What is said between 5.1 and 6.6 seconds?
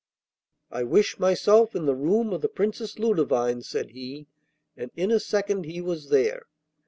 a second he was there.